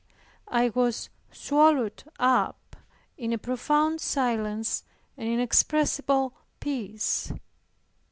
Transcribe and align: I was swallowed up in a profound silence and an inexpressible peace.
I 0.47 0.69
was 0.69 1.11
swallowed 1.31 2.03
up 2.19 2.75
in 3.19 3.31
a 3.33 3.37
profound 3.37 4.01
silence 4.01 4.83
and 5.15 5.27
an 5.27 5.35
inexpressible 5.35 6.33
peace. 6.59 7.31